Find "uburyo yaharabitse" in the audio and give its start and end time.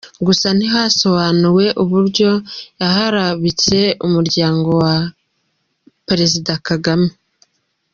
1.83-3.77